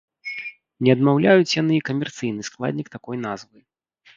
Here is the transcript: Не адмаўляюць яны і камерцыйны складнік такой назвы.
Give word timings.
Не 0.87 0.91
адмаўляюць 0.95 1.55
яны 1.61 1.73
і 1.77 1.85
камерцыйны 1.91 2.41
складнік 2.51 2.87
такой 2.99 3.21
назвы. 3.29 3.57